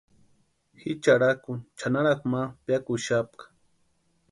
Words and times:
Ji 0.79 0.91
charhakuni 1.03 1.63
chʼanarakwa 1.77 2.27
ma 2.31 2.41
piakuxapka. 2.63 3.43